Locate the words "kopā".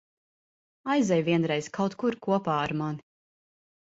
2.27-2.57